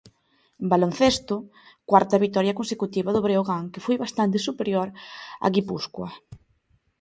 En 0.61 0.67
baloncesto, 0.73 1.35
cuarta 1.89 2.21
vitoria 2.25 2.57
consecutiva 2.59 3.13
do 3.15 3.23
Breogán 3.25 3.63
que 3.73 3.83
foi 3.85 3.95
bastante 4.03 4.37
superior 4.47 4.87
a 5.45 5.47
Guipúscoa. 5.55 6.09